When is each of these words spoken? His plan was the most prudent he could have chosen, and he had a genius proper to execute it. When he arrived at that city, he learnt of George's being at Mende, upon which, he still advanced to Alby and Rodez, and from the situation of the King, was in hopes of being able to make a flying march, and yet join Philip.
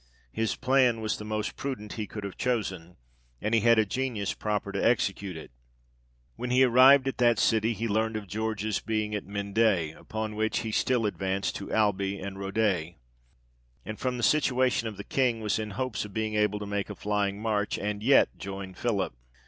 His 0.31 0.55
plan 0.55 0.99
was 0.99 1.17
the 1.19 1.23
most 1.25 1.55
prudent 1.55 1.93
he 1.93 2.07
could 2.07 2.23
have 2.23 2.35
chosen, 2.35 2.97
and 3.39 3.53
he 3.53 3.61
had 3.61 3.77
a 3.77 3.85
genius 3.85 4.33
proper 4.33 4.71
to 4.71 4.83
execute 4.83 5.37
it. 5.37 5.51
When 6.35 6.49
he 6.49 6.63
arrived 6.63 7.07
at 7.07 7.19
that 7.19 7.37
city, 7.37 7.73
he 7.73 7.87
learnt 7.87 8.15
of 8.17 8.25
George's 8.25 8.79
being 8.79 9.13
at 9.13 9.27
Mende, 9.27 9.95
upon 9.95 10.35
which, 10.35 10.61
he 10.61 10.71
still 10.71 11.05
advanced 11.05 11.55
to 11.57 11.71
Alby 11.71 12.19
and 12.19 12.39
Rodez, 12.39 12.95
and 13.85 13.99
from 13.99 14.17
the 14.17 14.23
situation 14.23 14.87
of 14.87 14.97
the 14.97 15.03
King, 15.03 15.39
was 15.39 15.59
in 15.59 15.69
hopes 15.69 16.03
of 16.03 16.15
being 16.15 16.33
able 16.33 16.57
to 16.57 16.65
make 16.65 16.89
a 16.89 16.95
flying 16.95 17.39
march, 17.39 17.77
and 17.77 18.01
yet 18.01 18.35
join 18.39 18.73
Philip. 18.73 19.13